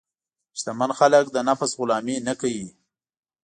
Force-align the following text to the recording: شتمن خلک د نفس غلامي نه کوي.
شتمن 0.59 0.91
خلک 0.99 1.25
د 1.31 1.37
نفس 1.47 1.71
غلامي 1.79 2.17
نه 2.27 2.33
کوي. 2.41 2.67